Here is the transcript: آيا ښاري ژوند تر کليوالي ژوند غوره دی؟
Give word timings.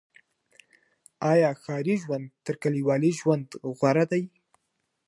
آيا 1.31 1.49
ښاري 1.61 1.95
ژوند 2.03 2.25
تر 2.45 2.55
کليوالي 2.61 3.11
ژوند 3.19 3.47
غوره 3.77 4.05
دی؟ 4.11 4.23